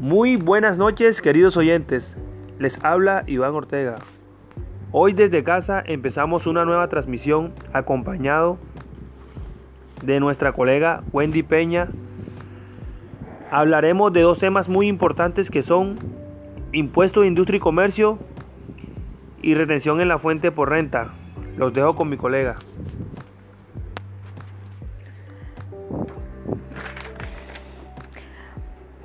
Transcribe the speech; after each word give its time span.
Muy 0.00 0.36
buenas 0.36 0.78
noches 0.78 1.20
queridos 1.20 1.56
oyentes, 1.56 2.16
les 2.60 2.78
habla 2.84 3.24
Iván 3.26 3.52
Ortega. 3.54 3.96
Hoy 4.92 5.12
desde 5.12 5.42
casa 5.42 5.82
empezamos 5.84 6.46
una 6.46 6.64
nueva 6.64 6.86
transmisión 6.86 7.52
acompañado 7.72 8.58
de 10.04 10.20
nuestra 10.20 10.52
colega 10.52 11.02
Wendy 11.12 11.42
Peña. 11.42 11.88
Hablaremos 13.50 14.12
de 14.12 14.20
dos 14.20 14.38
temas 14.38 14.68
muy 14.68 14.86
importantes 14.86 15.50
que 15.50 15.62
son 15.62 15.96
impuesto 16.70 17.22
de 17.22 17.26
industria 17.26 17.56
y 17.56 17.60
comercio 17.60 18.20
y 19.42 19.54
retención 19.54 20.00
en 20.00 20.06
la 20.06 20.20
fuente 20.20 20.52
por 20.52 20.70
renta. 20.70 21.08
Los 21.56 21.74
dejo 21.74 21.96
con 21.96 22.08
mi 22.08 22.16
colega. 22.16 22.54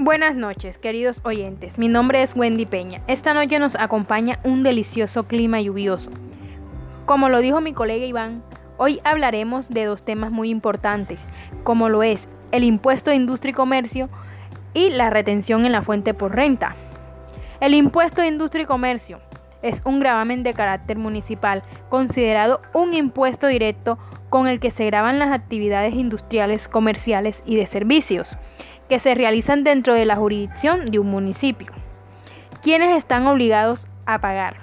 Buenas 0.03 0.35
noches, 0.35 0.77
queridos 0.77 1.21
oyentes. 1.23 1.77
Mi 1.77 1.87
nombre 1.87 2.21
es 2.23 2.35
Wendy 2.35 2.65
Peña. 2.65 2.99
Esta 3.07 3.33
noche 3.33 3.57
nos 3.57 3.75
acompaña 3.75 4.37
un 4.43 4.61
delicioso 4.61 5.29
clima 5.29 5.61
lluvioso. 5.61 6.11
Como 7.05 7.29
lo 7.29 7.39
dijo 7.39 7.61
mi 7.61 7.71
colega 7.71 8.05
Iván, 8.05 8.43
hoy 8.75 8.99
hablaremos 9.05 9.69
de 9.69 9.85
dos 9.85 10.03
temas 10.03 10.29
muy 10.29 10.49
importantes, 10.49 11.19
como 11.63 11.87
lo 11.87 12.03
es 12.03 12.27
el 12.51 12.65
impuesto 12.65 13.11
de 13.11 13.15
industria 13.15 13.51
y 13.51 13.53
comercio 13.53 14.09
y 14.73 14.89
la 14.89 15.09
retención 15.09 15.65
en 15.65 15.71
la 15.71 15.83
fuente 15.83 16.13
por 16.13 16.35
renta. 16.35 16.75
El 17.61 17.73
impuesto 17.73 18.19
de 18.19 18.27
industria 18.27 18.63
y 18.63 18.65
comercio 18.65 19.21
es 19.61 19.81
un 19.85 20.01
gravamen 20.01 20.43
de 20.43 20.53
carácter 20.53 20.97
municipal, 20.97 21.63
considerado 21.87 22.59
un 22.73 22.93
impuesto 22.93 23.47
directo 23.47 23.97
con 24.29 24.47
el 24.47 24.59
que 24.59 24.71
se 24.71 24.85
graban 24.85 25.17
las 25.17 25.31
actividades 25.31 25.93
industriales, 25.93 26.67
comerciales 26.67 27.41
y 27.45 27.55
de 27.55 27.67
servicios 27.67 28.35
que 28.89 28.99
se 28.99 29.15
realizan 29.15 29.63
dentro 29.63 29.93
de 29.93 30.05
la 30.05 30.15
jurisdicción 30.15 30.91
de 30.91 30.99
un 30.99 31.07
municipio. 31.07 31.71
¿Quiénes 32.61 32.97
están 32.97 33.27
obligados 33.27 33.87
a 34.05 34.19
pagar? 34.19 34.55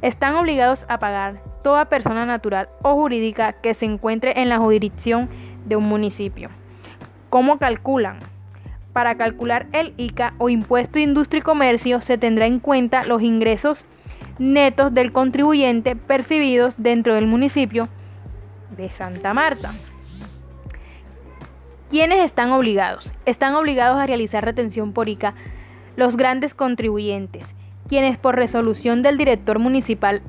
Están 0.00 0.34
obligados 0.34 0.86
a 0.88 0.98
pagar 0.98 1.42
toda 1.62 1.86
persona 1.86 2.26
natural 2.26 2.68
o 2.82 2.94
jurídica 2.94 3.52
que 3.54 3.74
se 3.74 3.86
encuentre 3.86 4.40
en 4.40 4.48
la 4.48 4.58
jurisdicción 4.58 5.28
de 5.66 5.76
un 5.76 5.84
municipio. 5.84 6.50
¿Cómo 7.30 7.58
calculan? 7.58 8.18
Para 8.92 9.14
calcular 9.14 9.66
el 9.72 9.94
ICA 9.96 10.34
o 10.38 10.48
impuesto 10.48 10.94
de 10.94 11.02
industria 11.02 11.38
y 11.38 11.42
comercio 11.42 12.00
se 12.00 12.18
tendrá 12.18 12.46
en 12.46 12.58
cuenta 12.58 13.04
los 13.04 13.22
ingresos 13.22 13.84
netos 14.38 14.92
del 14.92 15.12
contribuyente 15.12 15.96
percibidos 15.96 16.74
dentro 16.76 17.14
del 17.14 17.26
municipio 17.26 17.88
de 18.76 18.90
Santa 18.90 19.32
Marta. 19.34 19.70
¿Quiénes 21.92 22.24
están 22.24 22.52
obligados? 22.52 23.12
Están 23.26 23.54
obligados 23.54 24.00
a 24.00 24.06
realizar 24.06 24.42
retención 24.42 24.94
por 24.94 25.10
ICA 25.10 25.34
los 25.94 26.16
grandes 26.16 26.54
contribuyentes, 26.54 27.44
quienes 27.86 28.16
por 28.16 28.34
resolución 28.34 29.02
del 29.02 29.18
director 29.18 29.58
municipal 29.58 30.22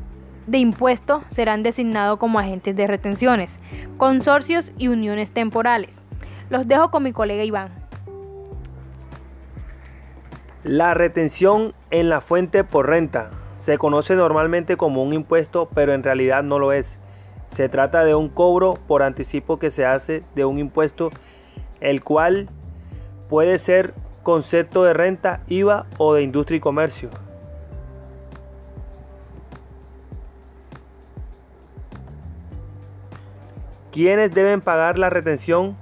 de 0.46 0.58
impuestos 0.58 1.24
serán 1.32 1.64
designados 1.64 2.20
como 2.20 2.38
agentes 2.38 2.76
de 2.76 2.86
retenciones, 2.86 3.58
consorcios 3.96 4.74
y 4.78 4.90
uniones 4.90 5.32
temporales. 5.32 5.96
Los 6.50 6.68
dejo 6.68 6.92
con 6.92 7.04
mi 7.04 7.14
colega 7.14 7.46
Iván. 7.46 7.70
La 10.66 10.94
retención 10.94 11.74
en 11.92 12.10
la 12.10 12.20
fuente 12.20 12.66
por 12.66 12.90
renta 12.90 13.30
se 13.56 13.78
conoce 13.78 14.16
normalmente 14.16 14.76
como 14.76 15.02
un 15.02 15.14
impuesto, 15.14 15.70
pero 15.74 15.94
en 15.94 16.04
realidad 16.04 16.44
no 16.44 16.60
lo 16.60 16.74
es. 16.74 16.98
Se 17.52 17.70
trata 17.70 18.04
de 18.04 18.16
un 18.16 18.28
cobro 18.28 18.74
por 18.86 19.02
anticipo 19.02 19.60
que 19.60 19.72
se 19.72 19.86
hace 19.86 20.24
de 20.36 20.44
un 20.44 20.60
impuesto 20.60 21.10
el 21.84 22.04
cual 22.04 22.48
puede 23.30 23.60
ser 23.60 23.94
concepto 24.24 24.84
de 24.84 24.94
renta, 24.94 25.42
IVA 25.48 25.86
o 25.98 26.14
de 26.14 26.24
industria 26.24 26.58
y 26.58 26.62
comercio. 26.62 27.10
¿Quiénes 33.92 34.34
deben 34.34 34.62
pagar 34.62 34.98
la 34.98 35.12
retención 35.12 35.76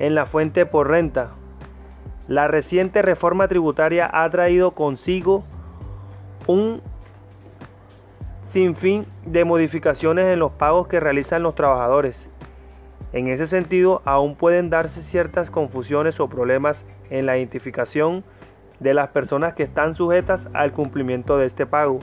en 0.00 0.16
la 0.16 0.26
fuente 0.26 0.66
por 0.66 0.88
renta? 0.88 1.28
La 2.26 2.48
reciente 2.48 3.02
reforma 3.02 3.46
tributaria 3.46 4.10
ha 4.12 4.28
traído 4.30 4.72
consigo 4.72 5.44
un 6.46 6.80
sinfín 8.48 9.06
de 9.24 9.44
modificaciones 9.44 10.26
en 10.32 10.38
los 10.38 10.52
pagos 10.52 10.88
que 10.88 10.98
realizan 10.98 11.42
los 11.42 11.54
trabajadores. 11.54 12.26
En 13.12 13.28
ese 13.28 13.46
sentido, 13.46 14.00
aún 14.04 14.36
pueden 14.36 14.70
darse 14.70 15.02
ciertas 15.02 15.50
confusiones 15.50 16.18
o 16.18 16.28
problemas 16.28 16.84
en 17.10 17.26
la 17.26 17.36
identificación 17.36 18.24
de 18.80 18.94
las 18.94 19.08
personas 19.08 19.54
que 19.54 19.62
están 19.62 19.94
sujetas 19.94 20.48
al 20.54 20.72
cumplimiento 20.72 21.36
de 21.36 21.46
este 21.46 21.66
pago. 21.66 21.98